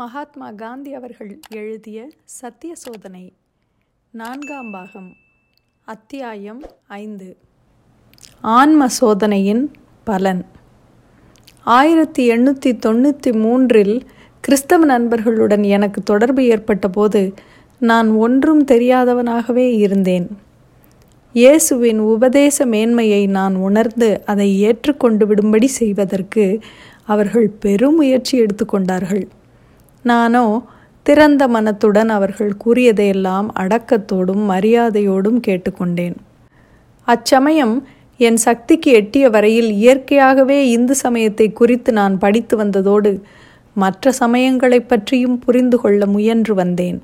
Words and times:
மகாத்மா 0.00 0.50
காந்தி 0.50 0.94
அவர்கள் 0.94 1.40
எழுதிய 1.50 1.98
சத்திய 2.24 2.74
சோதனை 2.74 3.32
நான்காம் 4.10 4.70
பாகம் 4.70 5.10
அத்தியாயம் 5.84 6.62
ஐந்து. 6.86 7.36
ஆன்ம 8.40 8.88
சோதனையின் 8.88 9.70
பலன். 10.04 10.44
ஆயிரத்தி 11.64 12.30
எண்ணூற்றி 12.30 12.72
தொண்ணூற்றி 12.86 13.32
மூன்றில் 13.40 14.06
கிறிஸ்தவ 14.40 14.84
நண்பர்களுடன் 14.84 15.62
எனக்கு 15.62 16.02
தொடர்பு 16.02 16.44
ஏற்பட்ட 16.44 16.88
போது 16.88 17.34
நான் 17.78 18.10
ஒன்றும் 18.10 18.64
தெரியாதவனாகவே 18.64 19.68
இருந்தேன். 19.76 20.26
இயேசுவின் 21.32 21.98
உபதேச 21.98 22.66
மேன்மையை 22.66 23.26
நான் 23.26 23.54
உணர்ந்து 23.54 24.22
அதை 24.26 24.60
ஏற்றுக்கொண்டு 24.60 25.26
விடும்படி 25.26 25.70
செய்வதற்கு 25.80 26.60
அவர்கள் 27.04 27.48
பெரும் 27.48 27.94
முயற்சி 27.94 28.34
எடுத்துக்கொண்டார்கள். 28.40 29.24
நானோ 30.04 30.62
திறந்த 31.02 31.48
மனத்துடன் 31.48 32.08
அவர்கள் 32.08 32.56
கூறியதையெல்லாம் 32.56 33.52
அடக்கத்தோடும் 33.60 34.50
மரியாதையோடும் 34.50 35.40
கேட்டுக்கொண்டேன். 35.46 36.14
அச்சமயம் 37.04 37.86
என் 38.18 38.36
சக்திக்கு 38.36 38.90
எட்டிய 38.90 39.28
வரையில் 39.28 39.70
இயற்கையாகவே 39.70 40.70
இந்து 40.70 40.94
சமயத்தை 40.94 41.52
குறித்து 41.52 41.92
நான் 41.92 42.18
படித்து 42.18 42.64
வந்ததோடு 42.64 43.20
மற்ற 43.74 44.12
சமயங்களைப் 44.12 44.88
பற்றியும் 44.88 45.38
புரிந்து 45.38 45.80
கொள்ள 45.80 46.06
முயன்று 46.06 46.54
வந்தேன். 46.54 47.02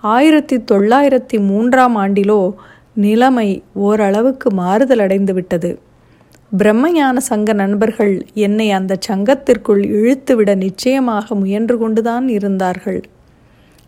ஆயிரத்தி 0.00 0.56
தொள்ளாயிரத்தி 0.56 1.46
மூன்றாம் 1.46 1.96
ஆண்டிலோ 1.96 2.54
நிலைமை 2.94 3.62
ஓரளவுக்கு 3.72 4.50
மாறுதலடைந்து 4.50 5.32
விட்டது. 5.32 5.78
பிரம்மஞான 6.58 7.16
சங்க 7.16 7.52
நண்பர்கள் 7.52 8.26
என்னை 8.34 8.70
அந்த 8.70 8.96
சங்கத்திற்குள் 9.08 9.82
இழுத்துவிட 9.88 10.54
நிச்சயமாக 10.54 11.34
முயன்று 11.34 11.78
கொண்டுதான் 11.78 12.28
இருந்தார்கள். 12.28 13.02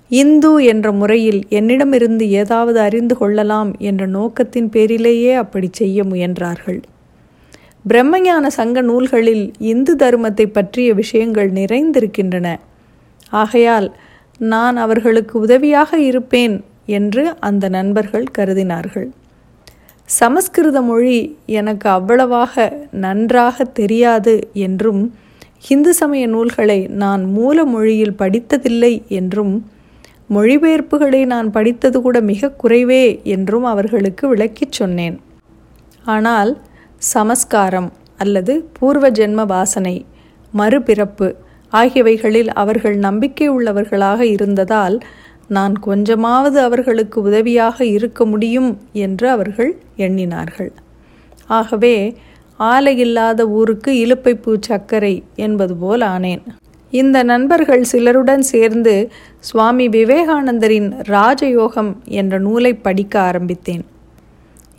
இந்து 0.08 0.64
என்ற 0.64 0.92
முறையில் 0.92 1.46
என்னிடமிருந்து 1.48 2.30
ஏதாவது 2.30 2.80
அறிந்து 2.80 3.16
கொள்ளலாம் 3.16 3.74
என்ற 3.78 4.06
நோக்கத்தின் 4.06 4.68
பேரிலேயே 4.68 5.32
அப்படி 5.32 5.68
செய்ய 5.72 6.04
முயன்றார்கள். 6.04 6.82
பிரம்மஞான 7.88 8.46
சங்க 8.46 8.80
நூல்களில் 8.80 9.52
இந்து 9.58 9.96
தர்மத்தை 9.96 10.46
பற்றிய 10.46 10.94
விஷயங்கள் 10.94 11.52
நிறைந்திருக்கின்றன. 11.52 12.58
ஆகையால் 13.30 13.96
நான் 14.38 14.76
அவர்களுக்கு 14.76 15.40
உதவியாக 15.40 15.98
இருப்பேன் 15.98 16.64
என்று 16.86 17.34
அந்த 17.40 17.68
நண்பர்கள் 17.68 18.24
கருதினார்கள். 18.38 19.10
சமஸ்கிருத 20.08 20.80
மொழி 20.82 21.18
எனக்கு 21.50 21.88
அவ்வளவாக 21.88 22.54
நன்றாக 22.90 23.64
தெரியாது 23.64 24.34
என்றும் 24.52 25.02
இந்து 25.68 25.94
சமய 25.94 26.26
நூல்களை 26.26 26.86
நான் 26.94 27.24
மூல 27.24 27.64
மொழியில் 27.64 28.18
படித்ததில்லை 28.18 29.06
என்றும் 29.08 29.54
மொழிபெயர்ப்புகளை 30.30 31.26
நான் 31.26 31.50
படித்தது 31.50 32.00
கூட 32.00 32.20
மிக 32.20 32.52
குறைவே 32.62 33.04
என்றும் 33.24 33.64
அவர்களுக்கு 33.64 34.28
விளக்கிச் 34.28 34.72
சொன்னேன். 34.72 35.16
ஆனால் 36.04 36.52
சமஸ்காரம் 37.12 37.90
அல்லது 38.18 38.68
பூர்வ 38.72 39.10
ஜென்ம 39.10 39.46
வாசனை 39.46 39.94
மறுபிறப்பு 40.54 41.28
ஆகியவைகளில் 41.72 42.48
அவர்கள் 42.54 42.96
நம்பிக்கை 42.96 43.50
உள்ளவர்களாக 43.50 44.20
இருந்ததால் 44.20 44.96
நான் 45.48 45.78
கொஞ்சமாவது 45.78 46.60
அவர்களுக்கு 46.60 47.22
உதவியாக 47.22 47.84
இருக்க 47.84 48.26
முடியும் 48.26 48.78
என்று 48.92 49.28
அவர்கள் 49.28 49.76
எண்ணினார்கள். 49.96 50.72
ஆகவே 51.46 52.16
ஆலையில்லாத 52.58 53.40
ஊருக்கு 53.40 53.92
இலுப்பைப்பூ 53.92 54.56
சர்க்கரை 54.60 55.22
என்பது 55.34 55.76
போல் 55.76 56.00
ஆனேன். 56.00 56.42
இந்த 56.90 57.22
நண்பர்கள் 57.22 57.84
சிலருடன் 57.84 58.40
சேர்ந்து 58.40 59.12
சுவாமி 59.38 59.88
விவேகானந்தரின் 59.88 60.94
ராஜயோகம் 61.08 61.94
என்ற 62.04 62.38
நூலை 62.38 62.74
படிக்க 62.74 63.20
ஆரம்பித்தேன். 63.20 63.84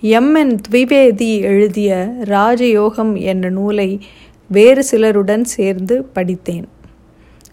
எம். 0.02 0.36
என். 0.36 0.58
த்விவேதி 0.70 1.42
எழுதிய 1.42 2.16
ராஜயோகம் 2.24 3.22
என்ற 3.22 3.50
நூலை 3.50 4.00
வேறு 4.48 4.84
சிலருடன் 4.84 5.44
சேர்ந்து 5.44 6.04
படித்தேன். 6.04 6.68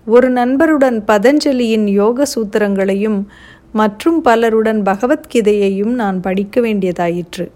ஒரு 0.06 0.32
நண்பருடன் 0.32 0.96
பதஞ்சலியின் 1.06 1.88
யோக 1.90 2.26
சூத்திரங்களையும் 2.34 3.24
மற்றும் 3.72 4.22
பலருடன் 4.22 4.82
பகவத்கீதையையும் 4.82 5.92
நான் 5.92 6.20
படிக்க 6.20 6.60
வேண்டியதாயிற்று. 6.60 7.50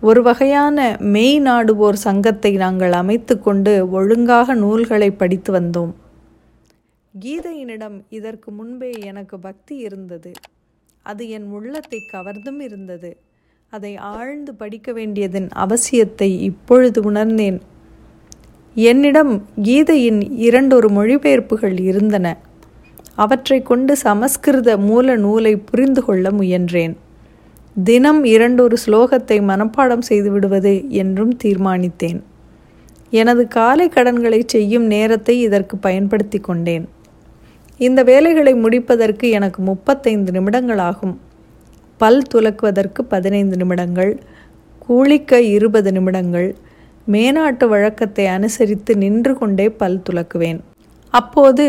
ஒரு 0.00 0.22
வகையான 0.22 0.96
மெய் 1.00 1.40
நாடுவோர் 1.40 1.92
சங்கத்தை 1.92 2.56
நாங்கள் 2.56 2.92
அமைத்து 2.92 3.40
கொண்டு 3.40 3.90
ஒழுங்காக 3.90 4.54
நூல்களை 4.54 5.10
படித்து 5.10 5.60
வந்தோம். 5.60 5.92
கீதையினிடம் 7.20 8.00
இதற்கு 8.08 8.50
முன்பே 8.50 8.92
எனக்கு 9.00 9.38
பக்தி 9.38 9.76
இருந்தது. 9.76 10.32
அது 11.02 11.28
என் 11.28 11.44
உள்ளத்தை 11.44 12.00
கவர்ந்தும் 12.12 12.60
இருந்தது. 12.60 13.16
அதை 13.70 13.96
ஆழ்ந்து 13.96 14.54
படிக்க 14.54 14.92
வேண்டியதன் 14.92 15.48
அவசியத்தை 15.56 16.30
இப்பொழுது 16.40 17.02
உணர்ந்தேன். 17.02 17.60
என்னிடம் 18.74 19.42
கீதையின் 19.62 20.30
இரண்டொரு 20.36 20.88
மொழிபெயர்ப்புகள் 20.88 21.80
இருந்தன. 21.80 22.36
அவற்றை 23.14 23.62
கொண்டு 23.62 23.96
சமஸ்கிருத 23.96 24.78
மூல 24.78 25.16
நூலை 25.16 25.56
புரிந்து 25.56 26.04
கொள்ள 26.04 26.30
முயன்றேன். 26.30 26.96
தினம் 27.82 28.24
இரண்டொரு 28.24 28.76
ஸ்லோகத்தை 28.86 29.40
மனப்பாடம் 29.40 30.00
செய்து 30.00 30.30
விடுவது 30.30 30.90
என்றும் 30.90 31.36
தீர்மானித்தேன். 31.44 32.22
எனது 33.10 33.48
காலை 33.48 33.88
கடன்களை 33.88 34.42
செய்யும் 34.46 34.86
நேரத்தை 34.86 35.40
இதற்கு 35.40 35.76
பயன்படுத்தி 35.76 36.38
கொண்டேன். 36.38 36.88
இந்த 37.78 38.02
வேலைகளை 38.02 38.54
முடிப்பதற்கு 38.54 39.30
எனக்கு 39.30 39.62
முப்பத்தைந்து 39.62 40.32
நிமிடங்கள் 40.32 40.78
ஆகும். 40.78 41.20
பல் 41.96 42.22
துலக்குவதற்கு 42.34 43.02
பதினைந்து 43.08 43.56
நிமிடங்கள் 43.56 44.18
கூலிக்க 44.78 45.40
இருபது 45.40 45.92
நிமிடங்கள் 45.92 46.54
மேனாட்டு 47.06 47.64
வழக்கத்தை 47.68 48.26
அனுசரித்து 48.26 48.96
நின்று 48.96 49.38
கொண்டே 49.38 49.68
பல் 49.80 50.02
துலக்குவேன். 50.10 50.60
அப்போது 51.14 51.66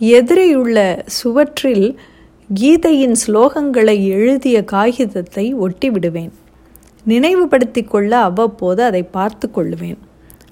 எதிரேயுள்ள 0.00 0.78
சுவற்றில் 1.18 1.86
கீதையின் 2.50 3.16
ஸ்லோகங்களை 3.26 3.96
எழுதிய 4.14 4.56
காகிதத்தை 4.64 5.44
ஒட்டி 5.54 5.90
விடுவேன் 5.90 6.32
நினைவுபடுத்தி 7.06 7.82
கொள்ள 7.84 8.12
அவ்வப்போது 8.18 8.82
அதை 8.82 9.02
பார்த்து 9.02 9.46
கொள்ளுவேன். 9.48 10.00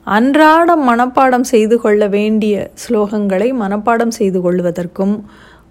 அன்றாடம் 0.06 0.84
மனப்பாடம் 0.88 1.46
செய்து 1.52 1.76
கொள்ள 1.80 2.06
வேண்டிய 2.08 2.70
ஸ்லோகங்களை 2.84 3.48
மனப்பாடம் 3.52 4.14
செய்து 4.18 4.40
கொள்வதற்கும் 4.40 5.14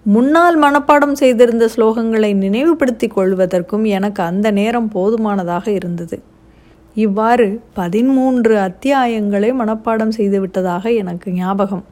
முன்னால் 0.02 0.56
மனப்பாடம் 0.58 1.12
செய்திருந்த 1.12 1.68
ஸ்லோகங்களை 1.76 2.30
நினைவுபடுத்தி 2.34 3.08
கொள்வதற்கும் 3.08 3.84
எனக்கு 3.84 4.22
அந்த 4.22 4.50
நேரம் 4.50 4.88
போதுமானதாக 4.88 5.66
இருந்தது. 5.70 6.16
இவ்வாறு 6.94 7.60
பதிமூன்று 7.74 8.56
அத்தியாயங்களை 8.56 9.50
மனப்பாடம் 9.52 10.14
செய்துவிட்டதாக 10.16 10.94
எனக்கு 10.96 11.30
ஞாபகம். 11.32 11.84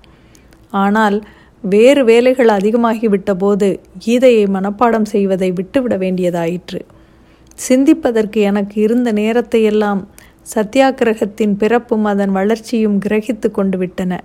ஆனால் 0.71 1.25
வேறு 1.61 2.05
வேலைகள் 2.05 2.49
அதிகமாகிவிட்ட 2.49 3.35
போது 3.35 3.81
கீதையை 4.07 4.45
மனப்பாடம் 4.47 5.03
செய்வதை 5.03 5.51
விட்டுவிட 5.51 5.97
வேண்டியதாயிற்று. 5.97 6.81
சிந்திப்பதற்கு 7.59 8.41
எனக்கு 8.41 8.83
இருந்த 8.83 9.13
நேரத்தையெல்லாம் 9.13 10.09
சத்தியாகிரகத்தின் 10.55 11.57
பிறப்பும் 11.57 12.05
அதன் 12.05 12.31
வளர்ச்சியும் 12.31 12.99
கிரகித்து 12.99 13.51
கொண்டு 13.51 13.79
விட்டன. 13.79 14.21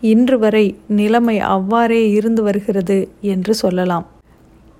இன்று 0.00 0.38
வரை 0.38 0.74
நிலைமை 0.86 1.38
அவ்வாறே 1.38 2.10
இருந்து 2.10 2.42
வருகிறது 2.42 3.08
என்று 3.20 3.54
சொல்லலாம். 3.54 4.06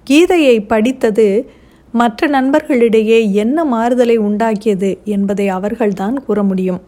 கீதையை 0.07 0.67
படித்தது 0.67 1.51
மற்ற 1.95 2.29
நண்பர்களிடையே 2.29 3.19
என்ன 3.33 3.65
மாறுதலை 3.65 4.17
உண்டாக்கியது 4.19 4.91
என்பதை 5.05 5.49
அவர்கள்தான் 5.49 6.17
கூற 6.25 6.43
முடியும். 6.43 6.81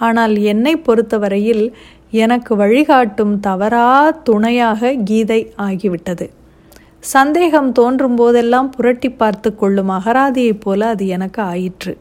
ஆனால் 0.00 0.34
என்னை 0.52 0.76
பொறுத்தவரையில் 0.76 1.64
எனக்கு 2.10 2.56
வழிகாட்டும் 2.56 3.40
தவறா 3.40 4.10
துணையாக 4.10 4.94
கீதை 5.04 5.52
ஆகிவிட்டது. 5.58 6.26
சந்தேகம் 7.14 7.72
தோன்றும் 7.72 8.16
போதெல்லாம் 8.16 8.70
புரட்டி 8.70 9.10
பார்த்து 9.10 9.56
கொள்ளும் 9.56 9.88
அகராதியைப் 9.88 10.60
போல 10.60 10.86
அது 10.86 11.06
எனக்கு 11.06 11.42
ஆயிற்று. 11.42 11.92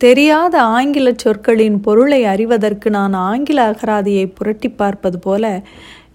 தெரியாத 0.00 0.54
ஆங்கில 0.62 1.12
சொற்களின் 1.16 1.80
பொருளை 1.80 2.24
அறிவதற்கு 2.24 2.90
நான் 2.90 3.12
ஆங்கில 3.12 3.72
அகராதியை 3.72 4.26
புரட்டி 4.34 4.68
பார்ப்பது 4.68 5.18
போல 5.18 5.44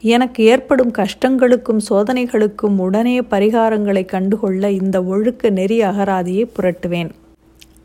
எனக்கு 0.03 0.43
ஏற்படும் 0.43 0.91
கஷ்டங்களுக்கும் 0.91 1.81
சோதனைகளுக்கும் 1.89 2.77
உடனே 2.77 3.21
பரிகாரங்களை 3.21 4.05
கண்டுகொள்ள 4.05 4.71
இந்த 4.71 5.03
ஒழுக்க 5.03 5.49
நெறி 5.49 5.77
அகராதியை 5.81 6.45
புரட்டுவேன். 6.55 7.11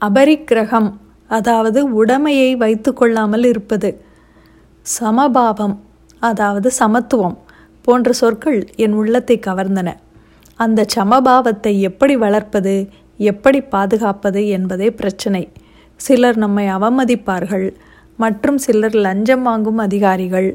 அபரிக்கிரகம் 0.00 0.88
அதாவது 1.26 2.04
உடமையை 2.04 2.50
வைத்து 2.56 2.92
கொள்ளாமல் 2.92 3.44
இருப்பது. 3.44 3.90
சமபாவம் 4.86 5.76
அதாவது 6.18 6.70
சமத்துவம் 6.70 7.38
போன்ற 7.82 8.12
சொற்கள் 8.12 8.60
என் 8.76 8.92
உள்ளத்தை 8.92 9.40
கவர்ந்தன. 9.46 9.88
அந்த 10.56 10.86
சமபாவத்தை 10.96 11.80
எப்படி 11.80 12.16
வளர்ப்பது 12.16 12.74
எப்படி 13.18 13.60
பாதுகாப்பது 13.60 14.48
என்பதே 14.48 14.90
பிரச்சனை. 14.90 15.48
சிலர் 15.96 16.36
நம்மை 16.36 16.66
அவமதிப்பார்கள் 16.68 17.68
மற்றும் 18.16 18.58
சிலர் 18.58 18.96
லஞ்சம் 19.06 19.42
வாங்கும் 19.42 19.78
அதிகாரிகள். 19.78 20.48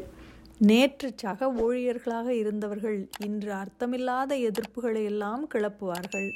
நேற்று 0.66 1.12
சக 1.16 1.46
ஊழியர்களாக 1.46 2.28
இருந்தவர்கள் 2.28 3.08
இன்று 3.24 3.52
அர்த்தமில்லாத 3.52 4.32
எதிர்ப்புகளை 4.48 5.04
எல்லாம் 5.04 5.48
கிளப்புவார்கள். 5.54 6.28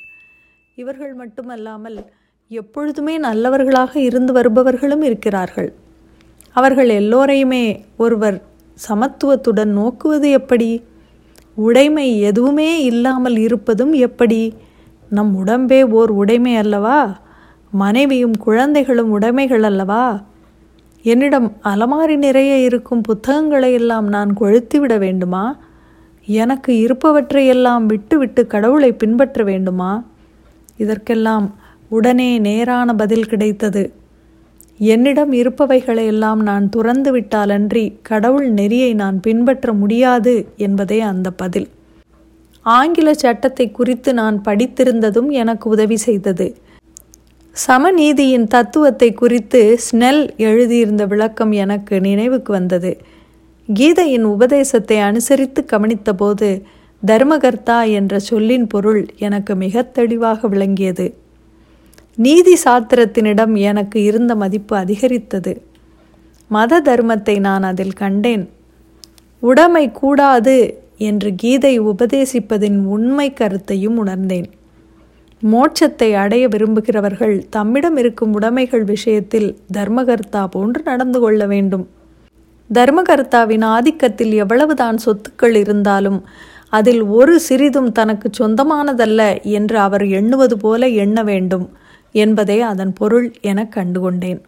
இவர்கள் 0.74 1.14
மட்டுமல்லாமல் 1.14 1.98
எப்பொழுதுமே 2.48 3.18
நல்லவர்களாக 3.18 4.00
இருந்து 4.00 4.32
வருபவர்களும் 4.32 5.02
இருக்கிறார்கள். 5.02 5.70
அவர்கள் 6.52 6.88
எல்லோரையுமே 6.88 7.84
ஒருவர் 7.96 8.42
சமத்துவத்துடன் 8.88 9.72
நோக்குவது 9.78 10.30
எப்படி? 10.30 10.82
உடைமை 11.54 12.20
எதுவுமே 12.20 12.82
இல்லாமல் 12.82 13.36
இருப்பதும் 13.36 13.92
எப்படி? 13.92 14.54
நம் 15.10 15.46
உடம்பே 15.46 15.80
ஓர் 15.90 16.10
உடைமை 16.10 16.56
அல்லவா? 16.56 17.20
மனைவியும் 17.70 18.36
குழந்தைகளும் 18.36 19.10
உடைமைகள் 19.10 19.62
அல்லவா? 19.62 20.22
என்னிடம் 21.02 21.56
அலமாரி 21.64 22.16
நிறைய 22.16 22.56
இருக்கும் 22.56 23.00
புத்தகங்களை 23.00 23.72
எல்லாம் 23.72 24.08
நான் 24.08 24.36
கொழுத்திவிட 24.40 24.98
வேண்டுமா? 24.98 25.58
எனக்கு 26.26 26.72
இருப்பவற்றையெல்லாம் 26.72 27.86
விட்டுவிட்டு 27.86 28.46
கடவுளை 28.46 28.92
பின்பற்ற 28.92 29.44
வேண்டுமா? 29.44 30.04
இதற்கெல்லாம் 30.76 31.54
உடனே 31.88 32.38
நேரான 32.38 32.94
பதில் 32.94 33.26
கிடைத்தது. 33.26 33.92
என்னிடம் 34.78 35.32
இருப்பவைகளை 35.32 36.06
எல்லாம் 36.06 36.42
நான் 36.42 36.68
துறந்து 36.68 37.20
விட்டாலன்றி 37.20 37.94
கடவுள் 38.02 38.52
நெறியை 38.52 38.94
நான் 38.94 39.20
பின்பற்ற 39.20 39.72
முடியாது 39.72 40.46
என்பதே 40.56 41.00
அந்த 41.00 41.30
பதில். 41.30 41.68
ஆங்கில 42.62 43.14
சட்டத்தை 43.14 43.70
குறித்து 43.70 44.14
நான் 44.14 44.42
படித்திருந்ததும் 44.44 45.30
எனக்கு 45.30 45.70
உதவி 45.70 45.96
செய்தது. 45.96 46.56
சமநீதியின் 47.66 48.46
தத்துவத்தை 48.46 49.12
குறித்து 49.12 49.78
ஸ்னெல் 49.86 50.36
எழுதியிருந்த 50.36 51.06
விளக்கம் 51.06 51.52
எனக்கு 51.52 52.00
நினைவுக்கு 52.00 52.52
வந்தது. 52.52 52.96
கீதையின் 53.68 54.22
உபதேசத்தை 54.22 54.98
அனுசரித்து 54.98 55.64
கவனித்தபோது 55.72 56.62
தர்மகர்த்தா 57.06 57.90
என்ற 57.90 58.18
சொல்லின் 58.18 58.66
பொருள் 58.66 59.06
எனக்கு 59.18 59.54
மிக 59.54 59.82
தெளிவாக 59.82 60.48
விளங்கியது. 60.48 61.14
நீதி 62.16 62.58
சாத்திரத்தினிடம் 62.64 63.56
எனக்கு 63.56 64.02
இருந்த 64.02 64.34
மதிப்பு 64.34 64.76
அதிகரித்தது. 64.76 65.62
மத 66.48 66.80
தர்மத்தை 66.80 67.40
நான் 67.40 67.62
அதில் 67.62 67.92
கண்டேன். 67.92 68.50
உடைமை 69.40 69.92
கூடாது 69.92 70.78
என்று 70.98 71.34
கீதை 71.34 71.80
உபதேசிப்பதின் 71.80 72.84
உண்மை 72.84 73.32
கருத்தையும் 73.32 73.96
உணர்ந்தேன். 73.96 74.48
மோட்சத்தை 75.42 76.14
அடைய 76.14 76.48
விரும்புகிறவர்கள் 76.48 77.46
தம்மிடம் 77.50 77.96
இருக்கும் 77.96 78.32
உடைமைகள் 78.38 78.84
விஷயத்தில் 78.84 79.58
தர்மகர்த்தா 79.72 80.46
போன்று 80.50 80.82
நடந்து 80.82 81.20
கொள்ள 81.20 81.46
வேண்டும். 81.46 81.88
தர்மகர்த்தாவின் 82.74 83.64
ஆதிக்கத்தில் 83.64 84.34
எவ்வளவுதான் 84.34 84.98
சொத்துக்கள் 85.04 85.54
இருந்தாலும் 85.54 86.24
அதில் 86.68 87.02
ஒரு 87.02 87.40
சிறிதும் 87.40 87.92
தனக்கு 87.92 88.30
சொந்தமானதல்ல 88.38 89.42
என்று 89.42 89.78
அவர் 89.78 90.06
எண்ணுவது 90.06 90.56
போல 90.56 90.88
எண்ண 90.88 91.22
வேண்டும் 91.22 91.66
என்பதே 92.12 92.60
அதன் 92.60 92.92
பொருள் 92.92 93.32
என 93.40 93.68
கண்டுகொண்டேன். 93.76 94.40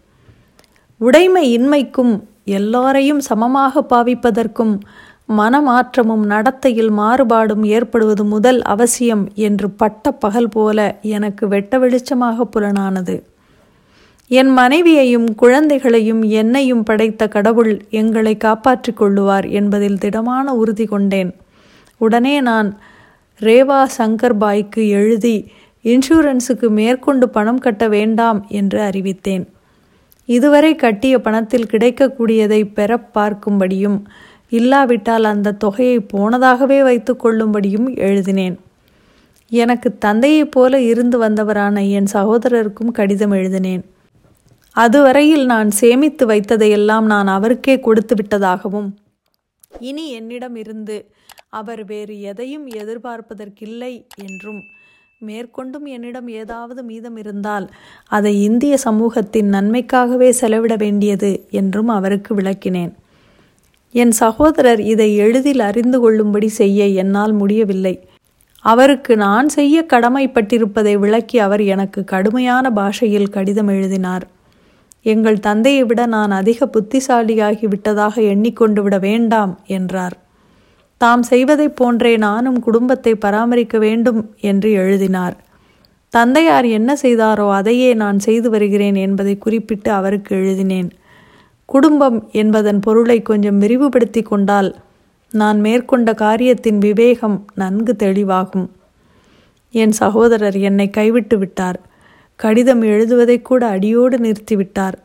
உடைமை 1.00 1.58
இன்மைக்கும் 1.58 2.12
எல்லாரையும் 2.44 3.20
சமமாக 3.20 3.82
பாவிப்பதற்கும் 3.90 4.74
மனமாற்றமும் 5.38 6.24
நடத்தையில் 6.24 6.92
மாறுபாடும் 6.92 7.64
ஏற்படுவது 7.66 8.24
முதல் 8.24 8.62
அவசியம் 8.62 9.28
என்று 9.34 9.70
பட்ட 9.70 10.12
பகல் 10.12 10.48
போல 10.48 10.98
எனக்கு 11.00 11.48
வெட்ட 11.48 11.78
வெளிச்சமாக 11.78 12.46
புலனானது. 12.56 13.22
என் 14.28 14.48
மனைவியையும் 14.48 15.34
குழந்தைகளையும் 15.34 16.22
என்னையும் 16.22 16.82
படைத்த 16.82 17.28
கடவுள் 17.28 17.72
எங்களை 17.90 18.36
காப்பாற்றிக் 18.36 19.02
கொள்ளுவார் 19.02 19.50
என்பதில் 19.50 19.98
திடமான 19.98 20.54
உறுதி 20.54 20.84
கொண்டேன். 20.84 21.32
உடனே 21.96 22.40
நான் 22.40 22.68
ரேவா 23.40 23.80
சங்கர் 23.98 24.36
பாய்க்கு 24.38 24.88
எழுதி 24.88 25.36
இன்சூரன்ஸுக்கு 25.84 26.68
மேற்கொண்டு 26.68 27.28
பணம் 27.28 27.58
கட்ட 27.58 27.88
வேண்டாம் 27.88 28.46
என்று 28.48 28.80
அறிவித்தேன். 28.80 29.44
இதுவரை 30.24 30.74
கட்டிய 30.74 31.18
பணத்தில் 31.18 31.70
கிடைக்கக்கூடியதை 31.70 32.64
பெற 32.74 33.08
பார்க்கும்படியும் 33.14 33.98
இல்லாவிட்டால் 34.50 35.24
அந்த 35.24 35.56
தொகையை 35.64 35.98
போனதாகவே 36.12 36.78
வைத்து 36.82 37.12
கொள்ளும்படியும் 37.14 37.88
எழுதினேன். 37.96 38.56
எனக்கு 39.52 39.88
தந்தையைப் 39.98 40.50
போல 40.50 40.80
இருந்து 40.80 41.16
வந்தவரான 41.22 41.76
என் 41.90 42.10
சகோதரருக்கும் 42.12 42.92
கடிதம் 42.92 43.30
எழுதினேன். 43.30 43.82
அதுவரையில் 44.76 45.44
நான் 45.44 45.70
சேமித்து 45.70 46.24
வைத்ததையெல்லாம் 46.26 47.06
நான் 47.12 47.26
அவருக்கே 47.26 47.74
கொடுத்து 47.80 48.14
விட்டதாகவும் 48.14 48.90
இனி 49.80 50.04
என்னிடம் 50.10 50.56
இருந்து 50.56 50.96
அவர் 51.48 51.82
வேறு 51.84 52.14
எதையும் 52.20 52.66
எதிர்பார்ப்பதற்கில்லை 52.68 53.92
என்றும் 54.24 54.60
மேற்கொண்டும் 55.26 55.86
என்னிடம் 55.86 56.28
ஏதாவது 56.28 56.82
மீதம் 56.82 57.16
இருந்தால் 57.16 57.66
அதை 58.08 58.32
இந்திய 58.42 58.74
சமூகத்தின் 58.76 59.50
நன்மைக்காகவே 59.50 60.28
செலவிட 60.30 60.76
வேண்டியது 60.76 61.30
என்றும் 61.50 61.88
அவருக்கு 61.88 62.34
விளக்கினேன். 62.34 62.92
என் 63.94 64.10
சகோதரர் 64.10 64.80
இதை 64.80 65.16
எளிதில் 65.16 65.60
அறிந்து 65.60 66.00
கொள்ளும்படி 66.00 66.48
செய்ய 66.48 66.86
என்னால் 66.86 67.32
முடியவில்லை. 67.32 68.08
அவருக்கு 68.64 69.16
நான் 69.16 69.48
செய்ய 69.48 69.86
கடமைப்பட்டிருப்பதை 69.92 70.98
விளக்கி 70.98 71.38
அவர் 71.38 71.60
எனக்கு 71.60 72.04
கடுமையான 72.04 72.70
பாஷையில் 72.70 73.28
கடிதம் 73.28 73.68
எழுதினார். 73.68 74.26
எங்கள் 75.02 75.38
தந்தையை 75.38 75.84
விட 75.84 76.06
நான் 76.06 76.30
அதிக 76.30 76.70
புத்திசாலியாகி 76.72 77.66
விட்டதாக 77.68 78.20
எண்ணிக்கொண்டு 78.22 78.82
விட 78.82 78.98
வேண்டாம் 78.98 79.58
என்றார். 79.66 80.16
தாம் 80.98 81.22
செய்வதைப் 81.22 81.76
போன்றே 81.76 82.16
நானும் 82.16 82.58
குடும்பத்தை 82.60 83.14
பராமரிக்க 83.14 83.78
வேண்டும் 83.78 84.34
என்று 84.40 84.70
எழுதினார். 84.72 85.36
தந்தையார் 86.08 86.64
என்ன 86.64 86.96
செய்தாரோ 87.02 87.50
அதையே 87.50 87.94
நான் 87.94 88.18
செய்து 88.18 88.50
வருகிறேன் 88.50 88.94
என்பதை 88.94 89.38
குறிப்பிட்டு 89.38 89.90
அவருக்கு 89.90 90.36
எழுதினேன். 90.36 90.90
குடும்பம் 91.72 92.18
என்பதன் 92.32 92.80
பொருளை 92.80 93.22
கொஞ்சம் 93.22 93.58
விரிவுபடுத்தி 93.58 94.22
கொண்டால் 94.22 94.70
நான் 95.32 95.58
மேற்கொண்ட 95.60 96.14
காரியத்தின் 96.14 96.78
விவேகம் 96.78 97.36
நன்கு 97.54 97.92
தெளிவாகும். 97.98 98.68
என் 99.74 99.92
சகோதரர் 99.92 100.58
என்னை 100.58 100.90
கைவிட்டு 100.90 101.38
விட்டார். 101.38 101.78
கடிதம் 102.36 102.82
எழுதுவதை 102.82 103.42
கூட 103.42 103.62
அடியோடு 103.66 104.16
நிறுத்திவிட்டார். 104.16 104.96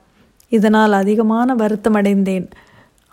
இதனால் 0.50 0.92
அதிகமான 0.92 1.56
வருத்தமடைந்தேன். 1.56 2.48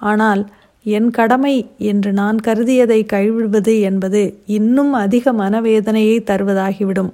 ஆனால் 0.01 0.43
என் 0.87 1.11
கடமை 1.11 1.55
என்று 1.91 2.13
நான் 2.13 2.39
கருதியதை 2.47 3.01
கைவிடுவது 3.13 3.75
என்பது 3.81 4.23
இன்னும் 4.47 4.93
அதிக 4.93 5.33
மனவேதனையை 5.33 6.17
தருவதாகிவிடும். 6.31 7.13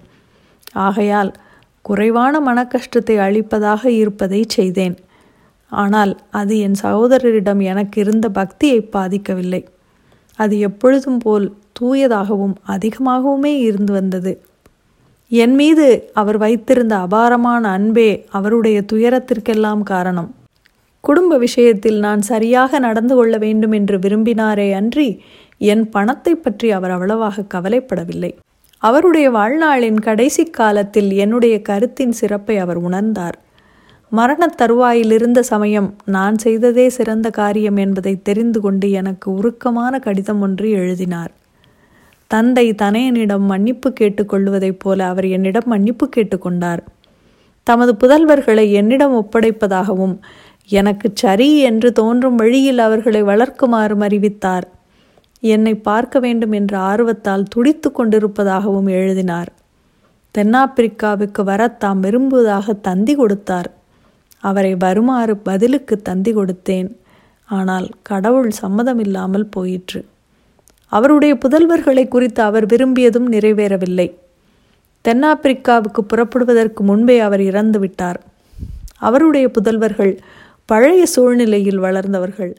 ஆகையால் 0.87 1.33
குறைவான 1.83 2.35
மனக்கஷ்டத்தை 2.41 3.17
அளிப்பதாக 3.27 3.91
இருப்பதை 3.91 4.45
செய்தேன். 4.49 4.97
ஆனால் 5.73 6.13
அது 6.31 6.59
என் 6.59 6.79
சகோதரரிடம் 6.83 7.61
எனக்கு 7.63 8.01
இருந்த 8.01 8.27
பக்தியை 8.29 8.81
பாதிக்கவில்லை. 8.93 9.63
அது 10.39 10.59
எப்பொழுதும் 10.59 11.19
போல் 11.19 11.47
தூயதாகவும் 11.81 12.55
அதிகமாகவுமே 12.67 13.55
இருந்து 13.61 13.93
வந்தது. 13.93 14.33
என் 15.31 15.55
மீது 15.55 15.87
அவர் 16.13 16.37
வைத்திருந்த 16.37 16.97
அபாரமான 16.97 17.69
அன்பே 17.69 18.11
அவருடைய 18.31 18.83
துயரத்திற்கெல்லாம் 18.93 19.83
காரணம். 19.83 20.31
குடும்ப 21.01 21.37
விஷயத்தில் 21.37 21.99
நான் 21.99 22.23
சரியாக 22.23 22.79
நடந்து 22.79 23.15
கொள்ள 23.15 23.39
வேண்டும் 23.39 23.73
என்று 23.73 23.99
விரும்பினாரே 23.99 24.73
அன்றி 24.73 25.09
என் 25.59 25.85
பணத்தை 25.91 26.35
பற்றி 26.35 26.71
அவர் 26.71 26.91
அவ்வளவாக 26.91 27.45
கவலைப்படவில்லை. 27.55 28.33
அவருடைய 28.83 29.31
வாழ்நாளின் 29.31 30.01
கடைசி 30.01 30.45
காலத்தில் 30.51 31.11
என்னுடைய 31.13 31.63
கருத்தின் 31.63 32.13
சிறப்பை 32.13 32.59
அவர் 32.59 32.79
உணர்ந்தார். 32.79 33.37
மரணத் 34.11 34.57
தருவாயில் 34.57 35.11
இருந்த 35.11 35.43
சமயம் 35.43 35.95
நான் 36.05 36.39
செய்ததே 36.39 36.89
சிறந்த 36.89 37.31
காரியம் 37.31 37.77
என்பதை 37.77 38.23
தெரிந்து 38.23 38.61
கொண்டு 38.61 38.91
எனக்கு 38.91 39.35
உருக்கமான 39.35 39.99
கடிதம் 39.99 40.41
ஒன்று 40.41 40.71
எழுதினார். 40.71 41.31
தந்தை 42.27 42.71
தனையனிடம் 42.71 43.41
மன்னிப்பு 43.41 43.93
கேட்டுக்கொள்வதைப் 44.01 44.79
போல 44.79 45.07
அவர் 45.07 45.27
என்னிடம் 45.27 45.63
மன்னிப்பு 45.67 46.09
கேட்டுக்கொண்டார் 46.17 46.79
தமது 47.63 47.93
புதல்வர்களை 47.93 48.73
என்னிடம் 48.73 49.15
ஒப்படைப்பதாகவும் 49.15 50.19
எனக்கு 50.67 51.11
சரி 51.15 51.59
என்று 51.59 51.93
தோன்றும் 51.93 52.35
வழியில் 52.35 52.79
அவர்களை 52.79 53.23
வளர்க்குமாறும் 53.23 54.01
அறிவித்தார். 54.01 54.69
என்னை 55.41 55.75
பார்க்க 55.75 56.19
வேண்டும் 56.19 56.53
என்ற 56.53 56.79
ஆர்வத்தால் 56.79 57.43
துடித்து 57.43 57.91
கொண்டிருப்பதாகவும் 57.91 58.91
எழுதினார். 58.91 59.53
தென்னாப்பிரிக்காவுக்கு 60.39 61.43
வர 61.43 61.69
தாம் 61.69 62.01
விரும்புவதாக 62.01 62.73
தந்தி 62.73 63.15
கொடுத்தார். 63.15 63.77
அவரை 64.39 64.75
வருமாறு 64.75 65.37
பதிலுக்கு 65.37 66.03
தந்தி 66.03 66.35
கொடுத்தேன். 66.35 66.97
ஆனால் 67.45 67.89
கடவுள் 68.03 68.51
சம்மதமில்லாமல் 68.63 69.47
போயிற்று. 69.51 70.05
அவருடைய 70.93 71.35
புதல்வர்களை 71.35 72.09
குறித்து 72.09 72.43
அவர் 72.43 72.67
விரும்பியதும் 72.67 73.33
நிறைவேறவில்லை. 73.33 74.15
தென்னாப்பிரிக்காவுக்கு 75.05 76.01
புறப்படுவதற்கு 76.07 76.83
முன்பே 76.83 77.19
அவர் 77.19 77.41
இறந்து 77.41 77.79
விட்டார். 77.79 78.21
அவருடைய 78.99 79.51
புதல்வர்கள் 79.61 80.19
பழைய 80.65 81.07
சூழ்நிலையில் 81.07 81.81
வளர்ந்தவர்கள். 81.81 82.57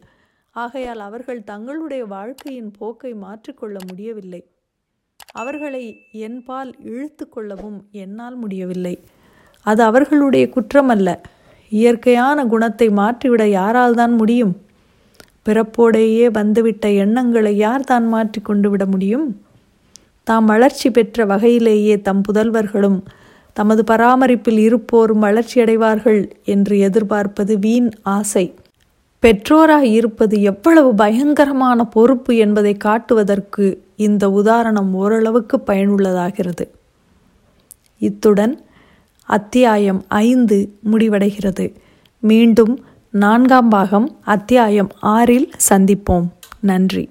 ஆகையால் 0.52 1.00
அவர்கள் 1.00 1.44
தங்களுடைய 1.44 2.06
வாழ்க்கையின் 2.06 2.72
போக்கை 2.72 3.14
மாற்றிக்கொள்ள 3.14 3.78
முடியவில்லை. 3.88 4.42
அவர்களை 5.32 5.84
என்பால் 6.12 6.76
இழுத்து 6.84 7.30
கொள்ளவும் 7.30 7.88
என்னால் 7.92 8.36
முடியவில்லை. 8.36 9.00
அது 9.62 9.84
அவர்களுடைய 9.84 10.50
குற்றமல்ல. 10.56 11.10
இயற்கையான 11.72 12.46
குணத்தை 12.46 12.90
மாற்றிவிட 12.90 13.48
யாரால் 13.48 13.94
தான் 13.94 14.16
முடியும்? 14.16 14.56
பிறப்போடையே 15.46 16.32
வந்துவிட்ட 16.32 16.88
எண்ணங்களை 16.90 17.56
யார் 17.58 17.84
தான் 17.84 18.08
மாற்றி 18.08 18.42
கொண்டு 18.42 18.70
விட 18.70 18.86
முடியும்? 18.86 19.28
தாம் 20.24 20.46
வளர்ச்சி 20.46 20.90
பெற்ற 20.92 21.26
வகையிலேயே 21.26 22.02
தம் 22.02 22.22
புதல்வர்களும் 22.28 23.04
தமது 23.54 23.84
பராமரிப்பில் 23.84 24.58
இருப்போரும் 24.58 25.24
வளர்ச்சியடைவார்கள் 25.24 26.32
என்று 26.44 26.78
எதிர்பார்ப்பது 26.80 27.60
வீண் 27.60 27.90
ஆசை. 28.02 28.54
பெற்றோராய் 29.24 29.92
இருப்பது 29.92 30.42
எவ்வளவு 30.42 30.94
பயங்கரமான 30.94 31.84
பொறுப்பு 31.86 32.36
என்பதை 32.36 32.78
காட்டுவதற்கு 32.78 33.84
இந்த 33.96 34.30
உதாரணம் 34.30 34.94
ஓரளவுக்கு 34.94 35.58
பயனுள்ளதாகிறது. 35.68 36.66
இத்துடன் 38.02 38.54
அத்தியாயம் 39.30 40.04
ஐந்து 40.08 40.80
முடிவடைகிறது. 40.92 41.76
மீண்டும் 42.20 42.86
நான்காம் 43.10 43.70
பாகம் 43.70 44.18
அத்தியாயம் 44.24 44.90
ஆறில் 45.00 45.52
சந்திப்போம். 45.70 46.28
நன்றி. 46.60 47.10